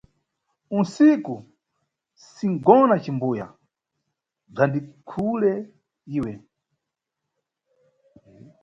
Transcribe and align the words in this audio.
Usiku 0.79 1.35
sinʼgona, 2.31 2.95
cimbuya 3.03 3.47
bzandikhule 4.53 5.51
iwe. 6.17 6.33